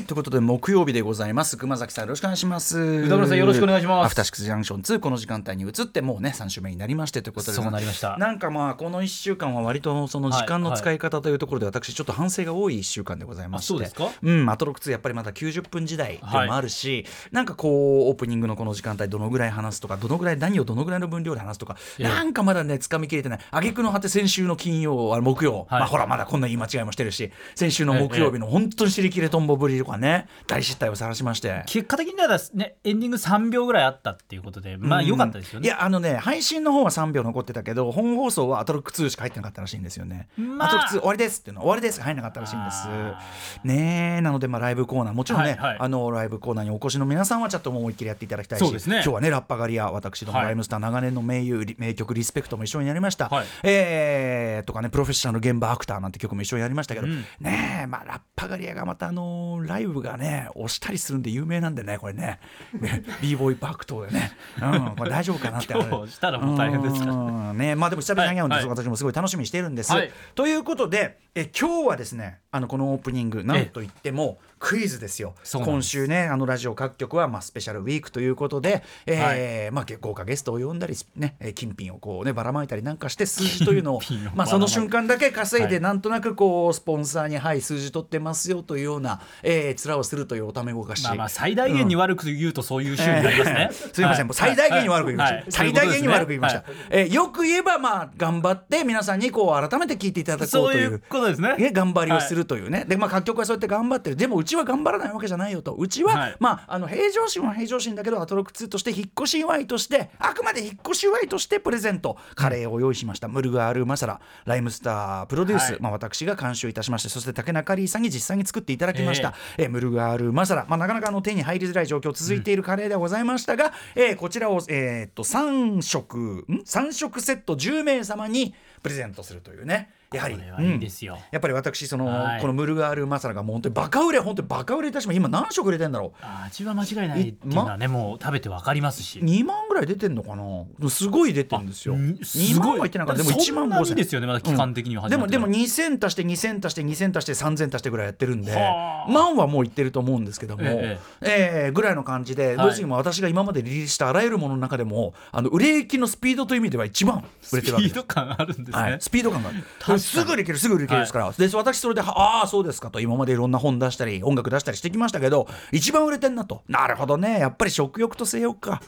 [0.00, 1.58] はいということで木曜日でございます。
[1.58, 2.80] 熊崎さんよろしくお願いします。
[2.80, 4.06] 歌村さんよろしくお願いします。
[4.06, 8.16] アフターシックスジャンクション2この時間帯に移ってもうね3週目になりましてということでそうなりました。
[8.16, 13.74] なんかまあこの1週間は割とその時間の使い方というところで私ちょっと反省が多い1週間でございまして。
[13.74, 14.10] あそうですか？
[14.22, 22.08] うんアトロック2やっぱりまだ90分時代でもあるし、なんかこうオープニングのこの時間帯どのぐらい話すとかどのぐらい何をどのぐらいの分量で話すとか、ええ。
[22.08, 23.40] なんかまだね掴みきれてない。
[23.50, 25.80] 挙句の果て先週の金曜あ木曜、はい。
[25.80, 30.26] まあほらまだこんな言い間違いもしてるし先週の木曜日の本当に尻切れとんぼぶりとかね。
[30.46, 31.62] 大失態を晒しまして。
[31.66, 35.66] 結果的にはねエンディング3秒ぐらいあったっていうことでまあ良かったですよね。
[35.66, 40.68] いやあのね配信の方は3秒残ってたけど本放送はアトロック2しか入ってなかったらしいんですよね、まあ。
[40.68, 42.82] アトロック2終わりですっていうのは終わりですが入らなかったらしいんです。
[42.86, 43.20] あ
[43.64, 44.20] ねえ。
[44.20, 45.76] なのでまあライブコーナーもちろんね、はいはい。
[45.80, 48.96] あのライブコーナーにお越しの皆さんはちょっと思いっきりやっていただきたいしそうですね。
[48.96, 53.46] 今日はねラッパガリア私どもはいライムスター長年の名優リ名曲リスペクトも一緒にやりました、はい。
[53.62, 57.24] えーとかねプロフェッショナル現場アクターなんて曲も一緒にやりましたけど、うん。
[57.40, 62.40] ねえまあラッパガリアがまたあのライブがね押したりするんで有名なんでねこれね。
[62.72, 65.74] ね b ボーイバクトでね、うん、これ大丈夫かなって。
[65.78, 67.12] 今日したらもう大変ですから。
[67.12, 67.56] うん。
[67.56, 70.10] ねまあでも久々に会うんです、はい私もすごい楽しみにしているんです、はい。
[70.34, 75.34] ということでえ今日はですねあのこのオープニングなんといってもクイズですよ。
[75.54, 84.00] 今週ねあのラジオ各局はまあスペシャルウィークということで、えーまあげ豪華ゲストを呼んだりねえー金品をこうねばらまいたりなんかして数字というのを
[84.34, 85.82] まあその瞬間だけ稼いではい。
[85.82, 95.34] なんとなくこうスポンサーにはい数字取ってますよというような、えー、面をするというおためごかし、まあまあ最大限に悪く言うとそういう週になりますね、 すみません、もう最大限に悪く言いました。
[95.36, 95.44] はい。
[95.48, 96.58] 最大限に悪く言いました。
[96.58, 96.76] はい。
[96.90, 101.02] えーよく言えば、まあ、頑張って、皆さんにこう改めて聞いていただこうというう。
[101.08, 101.54] ことですね。
[101.56, 104.16] ね、頑張りをするというね、でまあ各局はそうやって頑張ってる。
[104.16, 105.74] でもうちは頑張らないわけじゃないよと。
[105.74, 106.36] うちは、はい。
[106.38, 112.16] まああの平常心は平常心だけどアトロック2として引っ越し祝いとしてあくまで引っ越し祝いとしてプレゼント。
[112.34, 114.20] カレーを用意しました、ムルガールマサラ。
[114.44, 115.80] ライムスタープロデュース、はい。
[115.80, 129.90] まあ、私が監修いたしましてそして竹中リーさんに実際に作っていただきました、えーえムルガールマサラ、まあ、なかなかあの手に入りづらい状況続いているカレーではございましたが、えーこちらを、えーっと3食ん？3食セット10名様にプレゼントするというね。
[130.12, 130.34] やはり。
[130.34, 132.40] これはいいですよ、やっぱり私その、はい。
[132.40, 139.20] このムルガールマサラがもう本当にバカ売れ本当にバカ売れいたしま今何食売れてんだろあ味は間違いないっていうのはね、もう食べてわかりますし。
[139.20, 140.90] う2万ぐらい出てんのかな。
[140.90, 141.94] すごい出てんですよ。
[141.94, 149.10] あん2万は言ってなかったでも1万5千そんなにですよねまだ期間的には始まってからでもでも2000足して2000足して2000足して3000足してぐらいやってるんではあ。
[149.10, 152.56] 万はもういってると思うんですけども、ええーぐらいの感じで、い。
[152.56, 157.94] どうしても私が今までリリースしたあらゆるものの中でもあの売れ行きのスピードという意味では一番売れてるわけです。
[157.94, 163.00] スピード感あるんですね、はい、スピード感があるすぐ売り切るすぐ売り切るですから、で私それではああそうですかと。
[163.00, 166.62] 今までいろんな本出したり音楽出したりしてきましたけど一番売れてんなと。
[166.68, 167.38] なるほどね。
[167.38, 168.82] やっぱり食欲と性欲か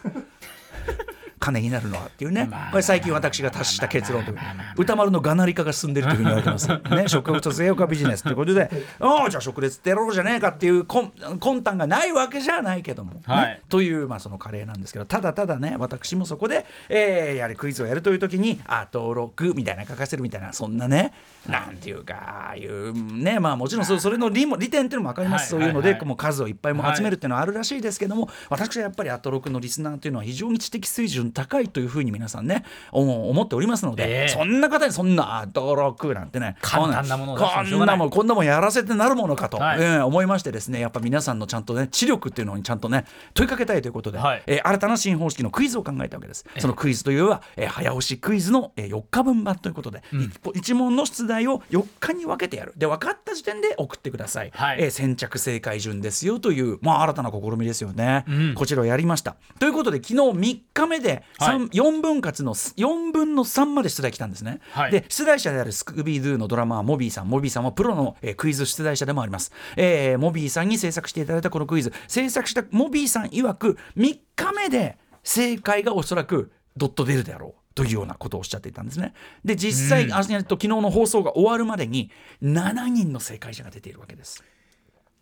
[1.42, 4.38] 金になるのはっていうね、まあこれ最近私が達した結論という。
[4.76, 6.68] 歌丸のがなり化が進んでるというふうに言われてます。
[6.94, 8.70] ね食欲と性欲はビジネスということで。
[9.00, 11.10] ああじゃあ食列ってやろうじゃねえかっていう魂
[11.40, 13.60] 魂胆がないわけじゃないけども、ねはい。
[13.68, 15.04] という、まあ、そのカレーなんですけど。
[15.04, 21.12] ただただね私もそこで、えーやはりクイズをやるという時に「あ登録」みたいな書かせるみたいなそんなね
[21.48, 34.28] なんていうかああいうねまあもちろんそそれの利も利点っていうのも分かります、はいそういうので、はいはいもう数をいっぱいも集めるっていうのはあるらしいですけども、私はやっぱりアトロクのリスナーというのは非常に知的水準高いというふうに皆さんねお思っておりますので、ええ。
[34.28, 39.80] そんな方にそんなアトロクなんてね簡単なものこんなもんこんなもんやらせてなるものかと、はい。
[39.80, 43.04] えー思いましてですねやっぱ皆さんのちゃんとね知力っていうのにちゃんとね
[43.34, 44.42] 問いかけたいということで、はい。
[44.46, 46.44] えー新たな新方式のクイズを考えたわけです。
[46.58, 50.20] そのクイズというのは、えー早押しクイズの、えー4日分版ということで、ん。
[50.20, 52.72] 一歩一問の出題を4日に分けてやる。
[52.76, 54.76] で分かった時点で送ってください、はい。
[54.80, 58.54] えー先着正解順ですよという、まあ、新たな試みですよね、うん。
[58.54, 59.36] こちらをやりました。
[59.58, 61.56] ということで昨日3日目ではい。
[61.56, 64.90] 3 4分割の4分の3まで出題来たんですね、はい。
[64.90, 67.28] で出題者であるスクービードゥのドラマーモビーさん。
[67.28, 71.92] モビーさんはプロの、えークイズ出題者でもあります、えーモビーさんに制作していただいたこのクイズ。
[72.08, 77.62] 制作したモビーさん曰く3日目で正解がおそらくドット出るであろう。
[77.74, 79.14] というようなことをおっしゃっていたんですね。
[79.46, 80.10] で実際、うん。
[80.10, 82.10] 昨日の放送が終わるまでに
[82.42, 84.44] 7人の正解者が出ているわけです。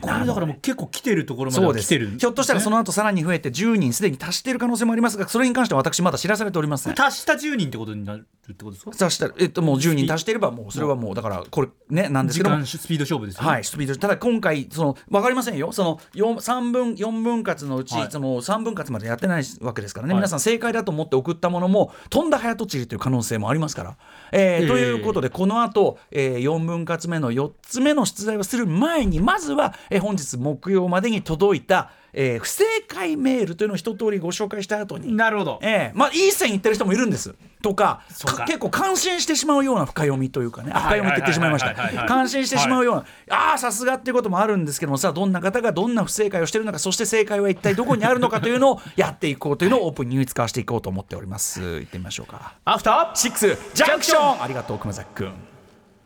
[0.00, 7.00] これだからもう結構来てるところまで来てるひょっとしたらそのの後さらに増えて10人すでに達している可能性もありますがそれに関しては私まだ知らされておりません。
[7.00, 8.90] 足した10人ってことになるってことですか？
[8.92, 15.72] 達したら、えっと、もう10人足していればもうそれはもうだからこれねなんです時けどスピード勝負ですはい、スピードただ今回その分かりませんよ。
[15.72, 18.10] その4 3分4分割のうち、はい。
[18.10, 20.20] その3分割までやってないわけですからね、はい。
[20.20, 23.96] 皆さん正解だと思って送ったものも飛んだ早とちりという可能性もありますから、
[24.32, 35.58] えーええということでこの後、えー、4分割目の4つ目の出題をする前にまずは、えー本日木曜までに届いたえー不正解メールというのを一通りご紹介した後になるほど。
[35.62, 37.34] ええまあいい線いってる人もいるんです。
[37.62, 38.02] とか
[38.46, 40.72] 結構感心してしまうような深読みというかね。
[40.74, 41.68] あ深読みって言ってしまいました。
[41.68, 41.94] はいはいはい。
[41.94, 42.96] はいはい感心してしまうよう
[43.28, 51.60] な、ああさすがっていうこともあるんですけどもさどんな方がどんな不正解をしているのかそして正解は一体どこにあるのかというのをやっていこうというのをオープニング使わせていこうと思っております。
[51.60, 52.54] 行ってみましょうか。
[52.64, 55.32] アフターシックスジャンクションありがとう熊崎君。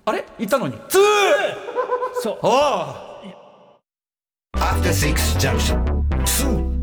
[0.06, 0.25] あれ？
[0.38, 0.75] 言ったのに。
[0.88, 1.02] ツー。
[2.20, 2.38] そう。
[2.42, 3.04] あ
[4.61, 5.83] After Six Junction.
[6.25, 6.75] 2.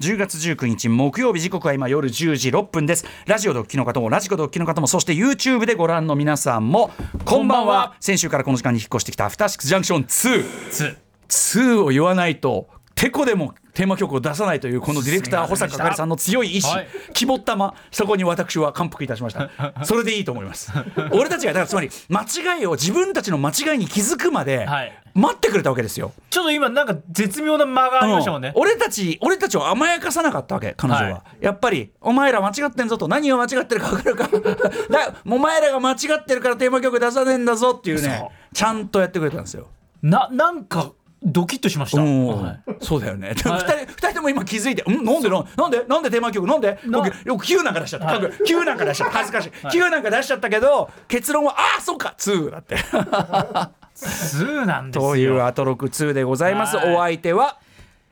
[0.00, 3.06] 10月19日木曜日時刻は今夜10時6分です。
[3.26, 6.90] ラジオドッキの方もラジコドッキの方もそして YouTube でご覧の皆さんも
[7.24, 7.94] こんばんは。
[8.00, 10.96] 先週からこの時間に引っ越してきたアフターシックスジャンクション2ツ
[11.28, 16.86] 2を言わないとてこでもテーマ曲を出さないというこのディレクター保坂あかりさんの強い意志、はい。
[17.12, 19.50] 肝っ玉そこに私は感服いたしました。
[19.84, 20.72] それでいいと思います。
[21.10, 24.92] 俺たちがだからつまり間違いを自分たちの間違いに気づくまではい。
[25.14, 28.52] 待ってくれたわけですよ、ちょっと今なんか絶妙な間がありましたもんね。
[28.54, 28.62] うん。
[28.62, 31.44] 俺たち俺たちを甘やかさなかったわけ彼女は、はい。
[31.44, 34.28] やっぱりお前ら間違ってんぞと何が間違ってるか分かるか。
[34.90, 39.68] だお前らが間違ってるからテーマ曲出さねえんだぞっていうねちゃんとやってくれたんですよ。
[40.02, 40.92] ななんか
[41.24, 42.60] ドキッとしました、うんはい。
[42.80, 43.34] そうだよね、はい。
[43.42, 46.78] 二人二人とも今気づいて「んなんでななんでなんでテーマ曲なんで？
[46.84, 48.20] な僕よく Q なんか出しちゃった、はい。
[48.64, 49.18] なんか出しちゃった。
[49.18, 52.76] 恥ずかしい、Q なんか出しちゃったけど結論は「ああそうか2」だって。
[53.96, 55.10] 2なんですよ。
[55.10, 56.76] というアトロク2でございます。
[56.76, 56.94] はい。
[56.94, 57.58] お相手は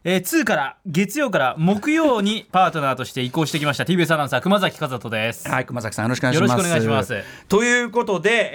[0.04, 6.50] えー、2から月曜から木曜にパートナーとして移行してきました TBS アナウンサー熊崎和人です、はい、熊崎さんよろしくお願いします。
[6.50, 8.50] よろしくお願いしますということで、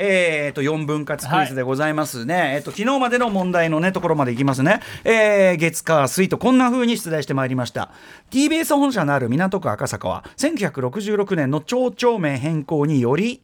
[0.46, 2.56] えー、と4分割クイズでございますね。
[2.56, 4.82] えっ、と昨日までの問題のねところまでいきますね。
[5.06, 7.92] えー月火水とこんな風に出題してまいりました。
[8.30, 13.42] TBS 本社のある港区赤坂は1966年の町長名変更により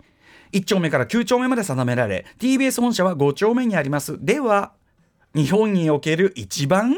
[0.51, 4.17] 1丁目から9丁目まで定められ TBS 本社は5丁目にあります。
[4.19, 4.73] では
[5.33, 6.95] 日本における一番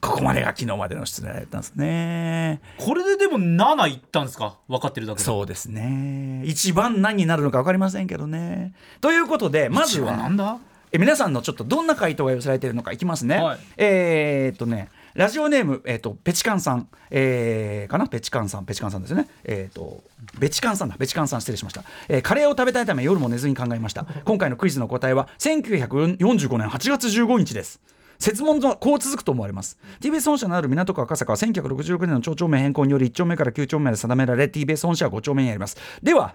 [0.00, 2.60] ここまでが昨日までの出題だったんですね。
[2.78, 4.58] これででも7いったんですか？
[4.68, 5.24] 分かってるだけで。
[5.24, 6.42] そうですね。
[6.44, 8.74] 一番何になるのか分かりませんけどね。
[9.00, 10.58] ということでまず一番なはんだ？
[10.92, 13.58] え皆さんのちょっとどんな回答が寄せられているのかいきますね、はい。
[13.76, 18.06] えーっとねラジオネーム、えーっとペチカンさん、えーかな？
[18.06, 18.64] ペチカンさん。
[18.66, 19.28] ペチカンさんですね。
[19.44, 20.04] えーっと
[20.38, 20.96] ベチカンさんだ。
[20.98, 24.06] ベチカンさん失礼しました、えーカレーを食べたいため夜も寝ずに考えました。
[24.24, 27.80] 今回のクイズの答えは1945年8月15日です
[28.18, 29.78] 設問はこう続くと思われます。
[30.00, 35.76] TBS 本社のある港区赤坂は1966年の町長名変更により1丁目から9丁目まで定められ TBS 本社は5丁目にあります。
[36.02, 36.34] では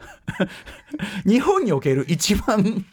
[1.25, 2.85] 日本における一番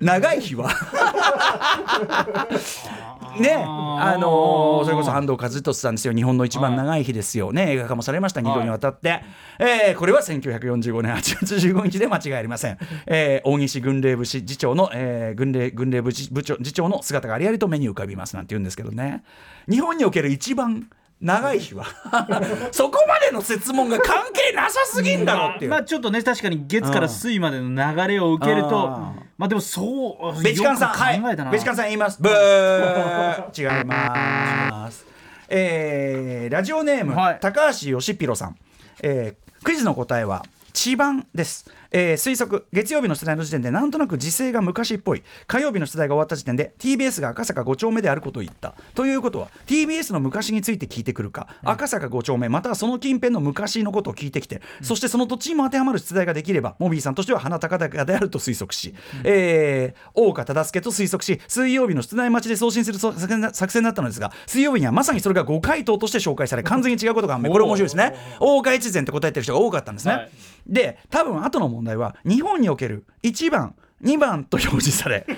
[0.00, 0.70] 長い日は？
[3.40, 3.64] ね。
[3.64, 6.14] あのーそれこそ安藤和俊さんですよ。
[6.14, 7.72] 日本の一番長い日ですよね。
[7.72, 8.40] 映画化もされました。
[8.40, 9.22] 2度にわたって、
[9.58, 19.24] えーこれは1945年8月15日で間違いありません、 えー大西軍令部次長の、えー軍令軍令部次部長次長の姿がありありと目に浮かびますなんて言うんですけどね。
[19.68, 20.88] 日本における一番
[21.20, 21.84] 長い日は。
[22.70, 28.88] そこまでの説問が関係なさすぎんだろっていう、まあちょっとね確かに月から水までの流れを受けると
[29.36, 31.20] まあでもそうベチカンさん、はい。
[31.50, 32.22] ベチカンさん言います。
[32.22, 33.78] ブー。
[33.78, 35.06] 違います。
[35.48, 37.38] えーラジオネーム、はい。
[37.40, 38.56] 高橋義弘さん、
[39.02, 45.22] えークイズの答えは地番です、えー推測月曜日の出題の時点でなんとなく時勢が昔っぽい。
[45.46, 48.74] 火曜日の出題が終わった時点で TBS が赤坂5丁目であることを言った。
[48.94, 68.14] ということは TBS の昔について聞いてくるか、赤坂5丁目またはその近辺の昔のことを聞いてきて、そしてその土地にも当てはまる出題ができればモビーさんとしては鼻高々であると推測し、えー大岡忠相と推測し水曜日の出題待ちで送信する作戦だったのですが水曜日にはまさにそれが5回答として紹介され完全に違うことがこれ面白いですね。
[68.40, 70.30] 大岡越前って答えてる人が多かったんですね、はい。
[70.66, 75.26] で多分後の問題は日本における一番2番と表示され。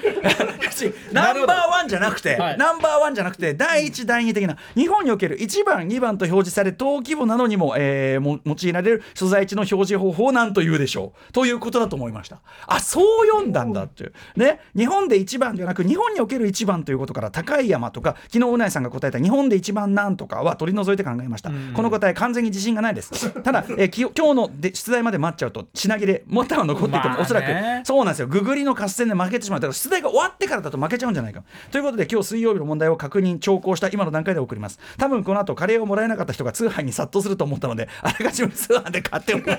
[1.13, 2.59] ナンバーワンじゃなくて、はい。
[2.59, 4.57] ナンバーワンじゃなくて第一第二的な。
[4.75, 11.33] 日本における1番2番と表示され登記簿などにも,、えーも用いられる所在地の表示方法を何と言うでしょう。
[11.33, 12.41] ということだと思いました。
[12.67, 14.13] あそう読んだんだっていう。
[14.37, 14.61] ね。
[14.77, 21.51] 日本で1番ではなく日本における1番ということから高い山とか昨日うないさんが答えた日本で1番なんとかは取り除いて考えました。
[21.75, 23.31] この答え完全に自信がないです。
[23.43, 27.23] ただ、えーき今日ので出題まで待っちゃうと品切れもたは残っていても、まあね。
[27.23, 28.29] おそらくそうなんですよ。
[28.29, 31.43] ググりの合戦で負けてしまうだから出題が終わってからだと負けちゃうんじゃないか。
[31.71, 34.79] ということで今日水曜日の問題を確認聴講した今の段階で送ります。
[34.99, 39.57] 多分この後カレーをもらえなかった人が通販に殺到すると思ったので あらかじめ通販で買っておく も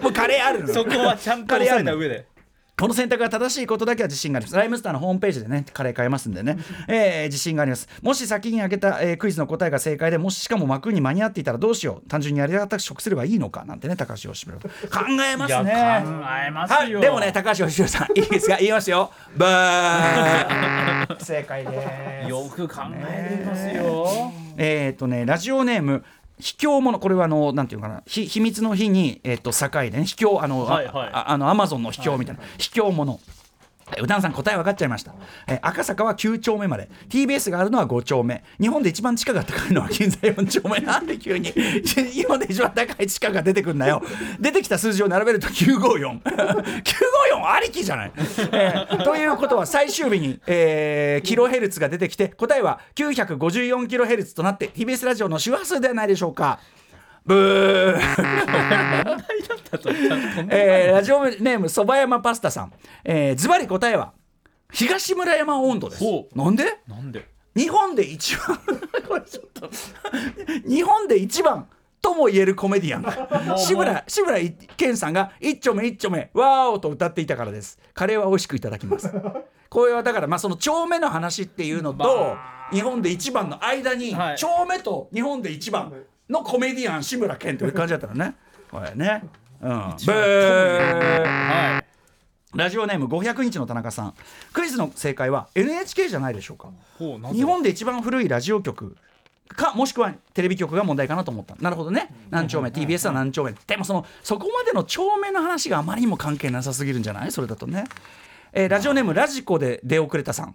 [0.00, 2.26] うもうカレーあるのそこはちゃんと押さえた上で
[2.78, 4.56] この選択が正しいことだけは自信があります。
[4.56, 7.86] ライムスターのホームページでね、カレー買えますんでね、えー自信があります。
[8.00, 12.08] もし先に開けた、えークイズの答えが正解でもししかも幕に間に合っていたらどうしよう。
[12.08, 14.58] 単純にやり方食すればいいのかなんてね、高橋義弘。
[14.62, 15.70] 考えますね。
[15.70, 15.76] 考
[16.46, 19.12] えますはい、よでもね、高橋義弘さん、 いいですか言いますよ。
[19.36, 22.30] バー 正解です。
[22.30, 26.04] よく考えてますよえーっとね、ラジオネーム、
[26.42, 30.66] 秘境もの、これはあの、なんていうのかな、ひ秘密の日に、えーっと、境でね、秘境、あの、
[31.12, 33.20] あの、アマゾンの秘境みたいな、秘境もの。
[34.00, 35.14] うたんさん答え分かっちゃいました、
[35.46, 36.88] えー赤坂は9丁目まで。
[37.08, 38.42] TBS があるのは5丁目。
[38.60, 40.80] 日本で一番地価が高いのは銀座4丁目。
[40.80, 41.52] なんで急に？
[41.52, 44.02] 日本で一番高い地価が出てくるんなよ。
[44.40, 46.22] 出てきた数字を並べると954 954
[47.44, 48.12] ありきじゃない、
[48.52, 56.60] えーということは最終日に、えーキロヘルツが出てきて答えは954キロヘルツとなって TBS ラジオの周波数ではないでしょうか。
[57.24, 57.98] ブー。
[60.50, 62.72] えーラジオネームそば山パスタさん、
[63.04, 64.12] えーズバリ答えは
[64.72, 66.04] 東村山温度です。
[66.04, 66.64] ほなんで？
[66.88, 67.28] なんで？
[67.54, 68.58] 日本で一番
[69.06, 69.70] これちょっと
[70.66, 71.68] 日本で一番
[72.00, 73.56] とも言えるコメディアン。
[73.58, 74.38] 志村志村
[74.76, 77.78] けんさんが一丁目一丁目わーおと歌っていたからです。
[77.94, 79.12] カレーは美味しくいただきます。
[79.68, 82.36] これはだからまあその丁目の話っていうのと
[82.72, 84.36] 日本で一番の間にはい。
[84.38, 85.92] 丁目と日本で一番
[86.28, 88.34] のコメディアン志村けんという感じだったのね。
[88.70, 89.22] これね。
[89.60, 89.68] うん。
[89.68, 91.22] ブー。
[91.22, 91.84] はい。
[92.56, 94.14] ラジオネーム500日の田中さん。
[94.52, 96.68] クイズの正解は NHK じゃないでしょうか。
[97.32, 98.96] 日本で一番古いラジオ局
[99.48, 101.54] かもしくはテレビ局が問題かなと思った。
[101.60, 102.08] なるほどね。
[102.30, 103.54] 何丁目 TBS は何丁目。
[103.66, 107.32] でもそのそこまでの丁目の話があまりにも関係なさすぎるんじゃない？
[107.32, 107.84] それだとね、
[108.52, 110.54] えーラジオネームラジコで出遅れたさん。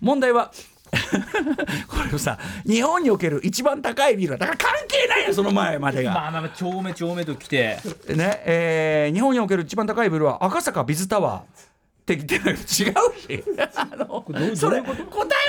[0.00, 0.52] 問題は
[1.88, 6.12] これさ日本における一番高いビルはだから関係ないよその前までが。
[6.12, 7.78] まあまあ丁目丁目と来て。
[8.08, 11.44] ねえー日本における一番高いビルは赤坂ビズタワーっ
[12.04, 12.90] て言ってる違うし。
[13.74, 14.96] あのそれ答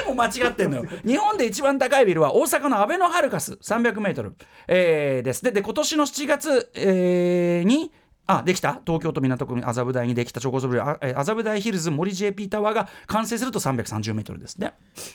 [0.05, 0.85] えも間違ってんのよ。
[1.05, 4.31] 日本で一番高いビルは大阪のアベノハルカス 300m、
[4.67, 5.43] えーです。
[5.43, 7.91] でで今年の7月、えーに
[8.25, 8.79] あできた。
[8.85, 14.73] 東京都港区麻布台にできた超高層ビルあえー麻布台ヒルズ森 JP タワーが完成すると 330m ですね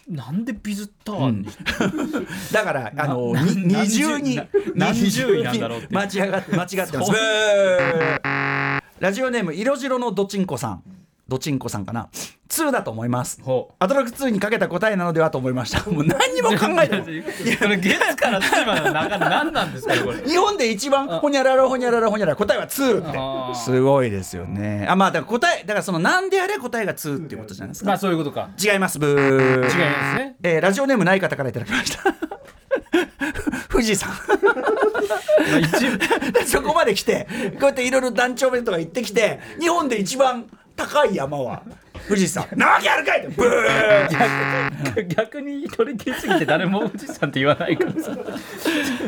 [0.09, 1.47] なんでビズタワーに？
[2.53, 5.95] だからあの二重にな何十位なんだろうって。
[5.95, 7.13] 間違が間違ってます。
[9.01, 10.83] ラジオネーム色白のどちんこさん
[11.29, 12.09] どちんこさんかな。
[12.49, 13.39] 2だと思います。
[13.79, 15.85] アトロック2にかけた答えなのではと思いました。
[15.91, 17.57] もう何にも考えてない。
[17.59, 20.19] これ月から月までの中で何なんですかねこれ。
[20.27, 23.53] 日本で一番ほにゃららほにゃららほにゃらら答えは2あっー。
[23.53, 24.87] てすごいですよね。
[24.89, 27.89] あまあだから答えだからそのなんであれ答えが2っていうことじゃないですか。
[27.89, 28.49] まあそういうことか。
[28.63, 28.99] 違います。
[28.99, 29.61] ブー。
[29.61, 29.77] 違います
[30.17, 30.37] ね。
[30.43, 32.03] えーラジオネームない方からいただきました。
[33.71, 34.11] 富士山
[36.47, 40.47] そこまで来てこうやっていろいろ団長目とか行ってきて日本で一番
[40.79, 41.63] 高い山は。
[42.07, 42.47] 富士山。
[42.57, 43.35] なわけあるかいって。
[43.37, 48.17] ブー逆に取り切りすぎて誰もおじさんって言わないからさ。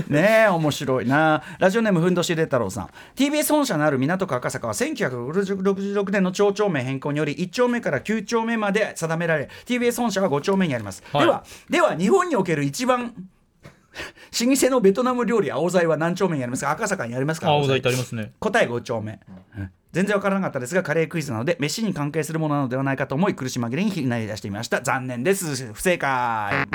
[0.09, 1.43] ねえ面白いな。
[1.59, 2.91] ラジオネームふんどしれ太郎さん。
[3.17, 11.25] TBS 本社のある港区赤坂は1966年の町長名変更により1丁目から9丁目まで定められ TBS 本社は5丁目にあります、はい。
[11.25, 16.71] ではでは日本における一番老舗のベトナム料理青菜は何丁目にありますか？
[16.73, 17.49] 赤坂にありますか？
[17.49, 18.33] 青菜ってありますね。
[18.41, 19.21] 答え5丁目、
[19.57, 24.81] うん全然わからなかったですがカレークイズなので飯に関係するものなのではないかと思い苦し紛れにひなり出してみました。
[24.83, 25.73] 残念です。
[25.73, 26.67] 不正解。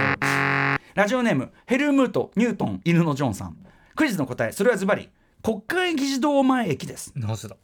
[0.96, 3.58] ラジオネームヘルムート・ニュートン犬のジョンさん。
[3.96, 5.10] クイズの答えそれはズバリ
[5.42, 7.14] 国会議事堂前駅です。
[7.16, 7.56] なぜだ？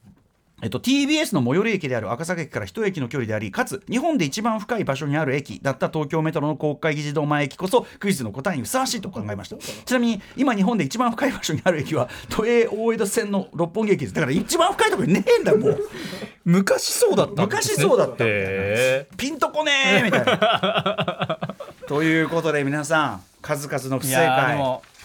[0.61, 9.57] えっと、TBS の最寄り駅である赤坂駅から一駅の距離でありかつ日本で一番深い場所にある駅だった東京メトロの国会議事堂前駅こそクイズの答えにふさわしいと考えました。
[9.57, 14.13] ちなみに今日本で一番深い場所にある駅は都営大江戸線の六本木駅です。
[14.13, 15.89] だから一番深いところにねえんだもう。
[16.45, 17.41] 昔そうだったね。
[17.43, 21.55] 昔そうだったへピンとこねえみたいな。
[21.87, 24.57] ということで皆さん数々の不正解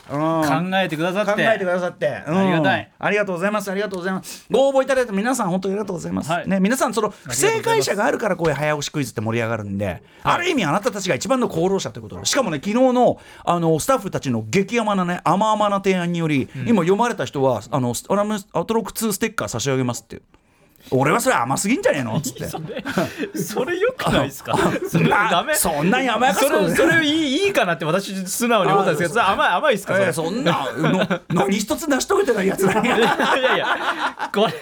[0.08, 1.44] 考えてくださって。
[1.44, 2.38] 考えてくださって、うん。
[2.38, 2.92] ありがたい。
[2.98, 3.70] ありがとうございます。
[3.70, 4.46] ありがとうございます。
[4.50, 6.48] ご応募いただいた皆さん本当にありがとうございます、はい。
[6.48, 12.18] ね皆さんその不正解者があるからこういう早押しクイズって盛り上がるんで、ある意味あなたたちが一番の功労者ということ。
[12.18, 20.22] でしかもね昨日のあのスタッフたちの激甘なね甘々な提案により、今読まれた人はあのアラムアトロック2ステッカー差し上げますって
[20.90, 22.16] 俺はそれ甘すぎんじゃねえの？
[22.16, 22.46] っ つって。
[23.38, 24.56] それよくないですか？
[24.88, 25.54] それなダメ？
[25.54, 30.06] そんなに甘やかすそれそれいいいいかなって私素直に思ったんですけどそれ 甘い甘いですかそれ？
[30.06, 32.86] えーそんなの何一つ成し遂げてないやつらに。
[32.88, 34.54] いやいやこれ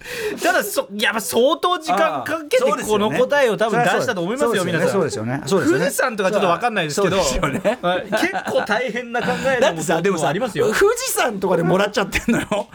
[0.42, 4.88] ただそやっぱ相当時間かけてこの答えを多分出したと思いますよ皆さん。
[4.88, 5.42] そうですよね。
[5.44, 5.84] そうですよね。
[5.84, 10.66] 富士山とかちょっと分かんないですけど結構大変な考えのだってさでもさありますよ。
[10.72, 12.68] 富士山とかでもらっちゃってんのよ。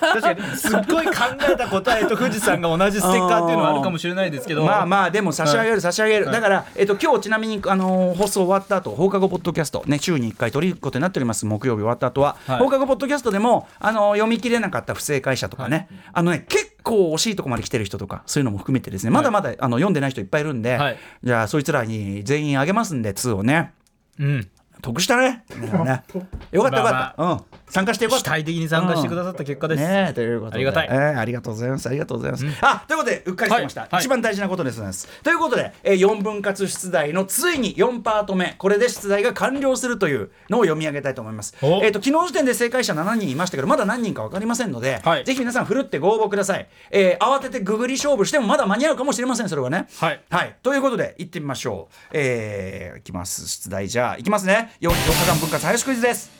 [0.00, 1.12] 確かにすっごい考
[1.50, 4.64] えた答えと富士山が同じステッカーっていうのはあるかもしれないですけど。
[4.64, 6.34] まあまあでも差し上げる差し上げる、はい。
[6.34, 12.58] だから、えっと、今日ちなみに、あのー放送終わった後放課後ポッドキャストね週に1回取り入ることになっております木曜日終わった後は、はい。
[12.58, 19.10] 放課後ポッドキャストでも、あのー読み切れなかった不正解者とかね、あのね結構惜しいとこまで来てる人とかそういうのも含めてですね。
[19.10, 20.98] まだまだ、あの読んでない人いっぱいいるんで、はい。
[21.22, 23.72] じゃあそいつらに全員あげますんで2をね。
[24.18, 24.48] うん。
[24.80, 25.44] 得したね。
[25.84, 26.02] ね。
[26.52, 27.40] よかったよかった、うん、
[27.70, 28.24] 参加してよかった。
[28.24, 30.56] 主体的に参加してくださった結果です、ねえということで。
[30.56, 30.88] ありがたい。
[30.90, 31.88] えーありがとうございます。
[31.88, 33.90] ありがとうございます、あということでうっかりしてました、はい。
[33.92, 34.02] はい。
[34.02, 35.08] 一番大事なことです。
[35.22, 41.54] ということで、えー、4分割出題のついに4パート目これで出題が完了するというのを読み上げたいと思います。
[41.62, 41.82] お。
[41.82, 45.24] えっ、と昨日時点で正解者7人いましたけどまだ何人か分かりませんので、はい。
[45.24, 49.86] ぜひ皆さんふるってご応募ください、えー慌ててググり勝負してもまだ間に合うかもしれませんそれはね。
[49.98, 50.20] はい。
[50.30, 51.94] はい、ということで行ってみましょう。
[52.12, 53.48] えー、いきます。
[53.48, 53.88] 出題。
[53.88, 54.72] じゃあいきますね。
[54.80, 54.96] 4日
[55.26, 56.37] 間分割早押しクイズです。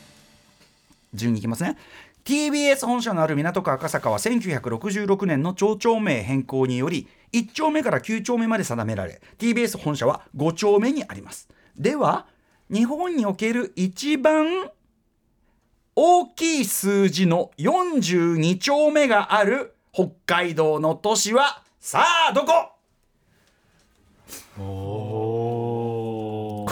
[1.13, 1.77] 順にいきますね。
[2.25, 11.47] TBS 本社のある港区赤坂は1966年の町長名変更により1丁目から9丁目まで定められ TBS 本社は5丁目にあります
[11.77, 12.27] では
[12.69, 14.69] 日本における一番
[15.95, 22.78] 大きい数字の42丁目がある北海道の都市はさあどこ？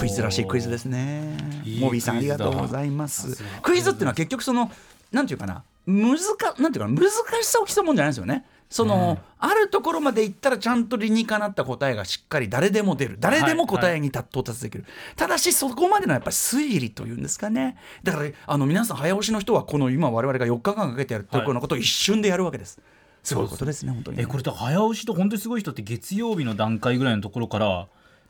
[0.07, 1.37] クイズらしいクイズですね。
[1.65, 3.43] いいモビーさんありがとうございます。
[3.61, 4.71] クイズっていうのは結局その
[5.11, 7.09] なんていうかな難かなんていうかな難
[7.41, 8.45] しさを競うもんじゃないですよね。
[8.69, 13.15] その、あるところまで行ったらちゃんと理にかなった答えがしっかり誰でも出る。
[13.17, 14.83] 誰でも答えにた到達できる、
[15.15, 17.77] ただしそこまでのやっぱり推理というんですかね。
[18.03, 22.81] だからあの皆さん早押しの人はこの今我々が4日間かけてやるというようなことを一瞬でやるわけです、
[23.23, 27.87] すごいことですね本当にね、えこれ早押しと本当にすごい人って月曜日の段階ぐらいのところから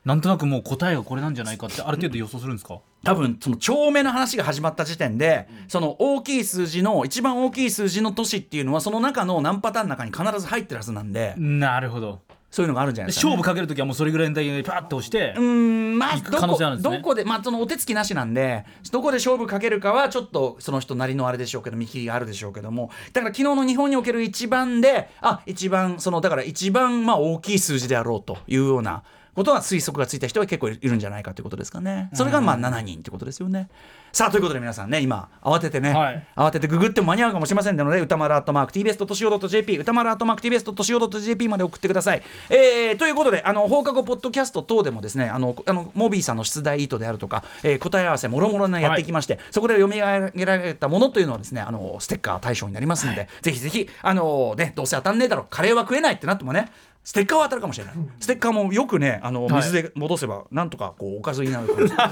[0.08, 2.80] なんとなくもう答えがこれなんじゃないかってある程度予想するんですか？
[3.04, 12.20] 多分その丁目の話が始まった時点で、その大きい数字の一番大きい数字の都市っていうのはその中の何パターンの中に必ず入ってるはずなんで、なるほど。
[12.50, 13.32] そういうのがあるんじゃないですか、ね。
[13.32, 16.80] 勝負かけるときはもうそれぐらいのタイミングでパッと押してうーんまあどこあね。
[16.80, 29.02] どこでまあそのお手つきなしなんでどこで勝負かけるかはちょっとその人なりのあれでしょうけど見切りがあるでしょうけどもだから昨日の日本における一番であ一番そのだから一番まあ大きい数字であろうというような
[29.38, 32.10] ことは推測がついた人は結構いるんじゃないかということですかね。
[32.12, 33.68] それがまあ7人ってことですよね。
[34.12, 36.26] さあということで皆さんね今慌ててね、はい。
[36.34, 56.70] 慌ててググっても間に合うかもしれませんので歌丸アットマーク TBS.CO.JP 歌丸アットマーク TBS.CO.JP まで送ってください、えーということであの放課後ポッドキャスト等でもですねあのあのモビーさんの出題意図であるとか、えー答え合わせもろもろねやっていきまして、そこで読み上げられたものというのはですねあのステッカー対象になりますので、ぜひぜひあのねどうせ当たんねえだろカレーは食えないってなってもね
[57.04, 57.94] ステッカーは当たるかもしれない。
[58.20, 62.08] ステッカーもよくね、あのはい水で戻せば、なんとかこうおかずになるかもしれない。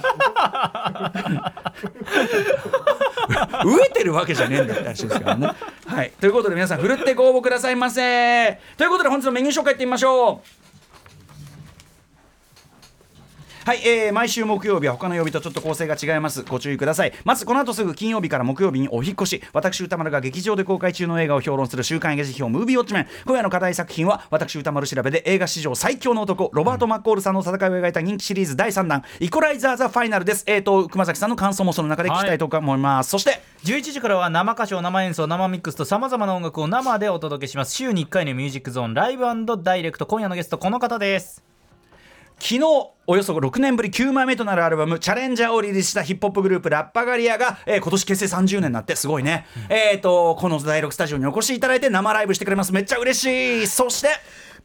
[3.62, 5.51] 飢えてるわけじゃねえんだって話ですからね。
[5.87, 8.59] はい、ということで皆さんふるってご応募くださいませ。
[8.77, 10.65] ということで本日のメニュー紹介いってみましょう。
[13.66, 16.44] はい、えー、毎週木曜日は他の曜日とちょっと構成が違います。
[16.44, 17.12] ご注意ください。
[17.24, 19.42] まずこの後すぐ金曜日から木曜日にお引っ越し。
[19.52, 23.09] 私歌丸が劇場で公開中の映画を評論する週刊映画辞表ムービーウォッチメン。
[23.24, 30.44] 今夜の課題作品は私歌丸調べで映画史上最強の男ロバート・マッコールさんの戦いを描いた人気シリーズ第3弾イコライザー・ザ・ファイナルです。
[30.46, 37.74] えーと熊崎さんの感想もその中で聞きたいと思います、そして11時からは生歌唱生演奏生ミックスとさまざまな音楽を生でお届けします。
[37.74, 39.24] 週に1回のミュージックゾーンライブ
[39.61, 40.07] ダイレクト。
[40.07, 41.55] 今夜のゲストこの方です
[42.38, 42.61] 昨日
[43.09, 52.72] およそ6年ぶり9枚目となるアルバム「チャレンジャー」をリリースしたヒップホップグループラッパガリアが、えー今年結成30年になってすごいね、えっ、とこの第6スタジオにお越しいただいて生ライブしてくれます。
[52.72, 53.66] めっちゃ嬉しい。
[53.66, 54.09] そして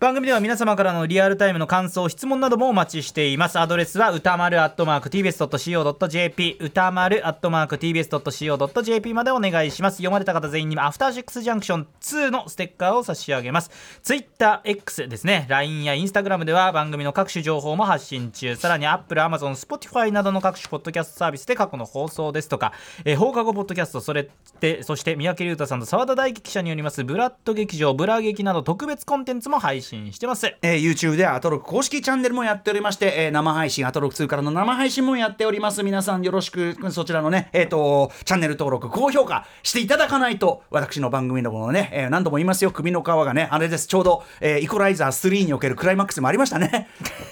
[0.01, 3.59] 番組では皆様からのリアルタイムの感想質問などもお待ちしています。
[3.59, 9.97] アドレスは歌丸 @tbs.co.jp 歌丸 @tbs.co.jp までお願いします。
[9.97, 13.69] 読まれた方全員にアフターシックスジャンクション2のステッカーを差し上げます。
[14.03, 15.45] TwitterX ですね。
[15.49, 18.55] LINE や Instagram では番組の各種情報も発信中。
[18.55, 22.73] さらに Apple、Amazon、Spotify などの各種ポッドキャストサービスで過去の放送ですとか、
[23.05, 30.47] えー放課後ポッドキャストそれでそして三宅龍太さんと澤田大樹記者によりますブラッド劇場ブラ劇など特別コンテンツも配信してます。
[30.61, 35.83] えー YouTube ではアトロク公式チャンネルもやっておりまして、えー生配信アトロク2からの生配信もやっております。
[35.83, 42.71] 皆さんよろしくそちらのねえっ、とチャンネル登録高評価していただかないと私の番組のものね、えー何度も言いますよ。
[42.71, 43.87] 首の皮がねあれです。
[43.87, 46.87] ちょうど、えーイコライザー3におけるクライマックスもありましたね。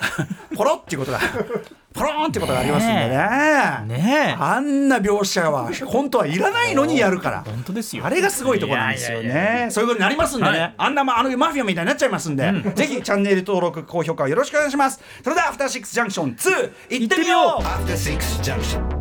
[0.55, 1.19] ポロっていうことが
[1.93, 3.99] ポポローンってことがありますんでね。
[3.99, 4.35] ねえ。
[4.39, 7.43] あんな描写は本当はいらないのにやるから。
[7.43, 8.05] 本当ですよ。
[8.05, 10.73] あれがすごいところなんですよいやいやいやねそういうことになりますんでね、はい。
[10.77, 15.01] あんな、ま、あのマフィアみたいになっちゃいますんで、ぜひチャンネル登録高評価をよろしくお願いします。
[15.23, 16.71] それでは「アフターシックスジャンクション2」
[17.01, 17.63] いってみよう。
[17.63, 18.98] After Six Junction.